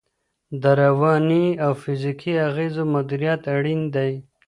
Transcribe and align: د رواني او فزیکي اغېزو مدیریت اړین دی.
د 0.61 0.63
رواني 0.81 1.45
او 1.65 1.71
فزیکي 1.81 2.33
اغېزو 2.47 2.83
مدیریت 2.95 3.41
اړین 3.55 3.81
دی. 3.95 4.11